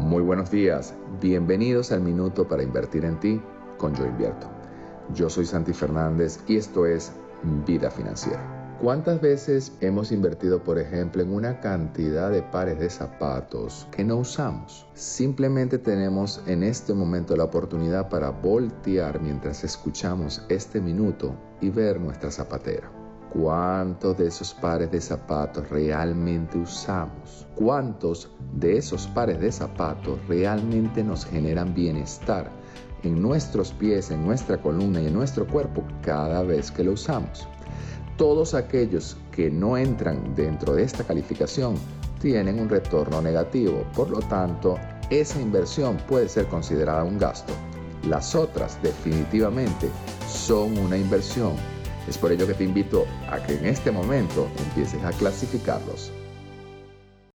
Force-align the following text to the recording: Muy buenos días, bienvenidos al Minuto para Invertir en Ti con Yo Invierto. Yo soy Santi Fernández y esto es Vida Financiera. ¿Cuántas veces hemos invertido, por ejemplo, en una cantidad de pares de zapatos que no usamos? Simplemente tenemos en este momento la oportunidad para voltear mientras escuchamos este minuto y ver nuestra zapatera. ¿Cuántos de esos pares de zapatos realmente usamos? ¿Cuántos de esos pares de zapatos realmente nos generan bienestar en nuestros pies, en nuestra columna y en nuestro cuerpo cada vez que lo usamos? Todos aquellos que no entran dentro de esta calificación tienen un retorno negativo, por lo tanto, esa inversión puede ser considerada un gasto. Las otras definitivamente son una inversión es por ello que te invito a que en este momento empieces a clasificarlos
Muy 0.00 0.22
buenos 0.22 0.50
días, 0.50 0.94
bienvenidos 1.20 1.92
al 1.92 2.00
Minuto 2.00 2.48
para 2.48 2.62
Invertir 2.62 3.04
en 3.04 3.20
Ti 3.20 3.40
con 3.76 3.94
Yo 3.94 4.06
Invierto. 4.06 4.48
Yo 5.14 5.28
soy 5.28 5.44
Santi 5.44 5.74
Fernández 5.74 6.40
y 6.48 6.56
esto 6.56 6.86
es 6.86 7.12
Vida 7.66 7.90
Financiera. 7.90 8.78
¿Cuántas 8.80 9.20
veces 9.20 9.72
hemos 9.82 10.10
invertido, 10.10 10.64
por 10.64 10.78
ejemplo, 10.78 11.22
en 11.22 11.32
una 11.32 11.60
cantidad 11.60 12.30
de 12.30 12.42
pares 12.42 12.80
de 12.80 12.88
zapatos 12.88 13.86
que 13.92 14.02
no 14.02 14.16
usamos? 14.16 14.88
Simplemente 14.94 15.78
tenemos 15.78 16.42
en 16.46 16.62
este 16.62 16.94
momento 16.94 17.36
la 17.36 17.44
oportunidad 17.44 18.08
para 18.08 18.30
voltear 18.30 19.20
mientras 19.20 19.62
escuchamos 19.64 20.42
este 20.48 20.80
minuto 20.80 21.36
y 21.60 21.68
ver 21.68 22.00
nuestra 22.00 22.30
zapatera. 22.30 22.99
¿Cuántos 23.32 24.18
de 24.18 24.26
esos 24.26 24.52
pares 24.54 24.90
de 24.90 25.00
zapatos 25.00 25.68
realmente 25.70 26.58
usamos? 26.58 27.46
¿Cuántos 27.54 28.28
de 28.54 28.78
esos 28.78 29.06
pares 29.06 29.38
de 29.38 29.52
zapatos 29.52 30.18
realmente 30.26 31.04
nos 31.04 31.26
generan 31.26 31.72
bienestar 31.72 32.50
en 33.04 33.22
nuestros 33.22 33.70
pies, 33.72 34.10
en 34.10 34.26
nuestra 34.26 34.60
columna 34.60 35.00
y 35.00 35.06
en 35.06 35.14
nuestro 35.14 35.46
cuerpo 35.46 35.84
cada 36.02 36.42
vez 36.42 36.72
que 36.72 36.82
lo 36.82 36.92
usamos? 36.92 37.46
Todos 38.16 38.52
aquellos 38.52 39.16
que 39.30 39.48
no 39.48 39.76
entran 39.76 40.34
dentro 40.34 40.74
de 40.74 40.82
esta 40.82 41.04
calificación 41.04 41.76
tienen 42.20 42.58
un 42.58 42.68
retorno 42.68 43.22
negativo, 43.22 43.84
por 43.94 44.10
lo 44.10 44.18
tanto, 44.18 44.76
esa 45.08 45.40
inversión 45.40 45.98
puede 46.08 46.28
ser 46.28 46.46
considerada 46.46 47.04
un 47.04 47.16
gasto. 47.16 47.52
Las 48.08 48.34
otras 48.34 48.76
definitivamente 48.82 49.88
son 50.26 50.76
una 50.78 50.96
inversión 50.96 51.52
es 52.10 52.18
por 52.18 52.32
ello 52.32 52.46
que 52.46 52.54
te 52.54 52.64
invito 52.64 53.06
a 53.30 53.38
que 53.38 53.54
en 53.54 53.66
este 53.66 53.90
momento 53.90 54.50
empieces 54.58 55.02
a 55.04 55.12
clasificarlos 55.12 56.10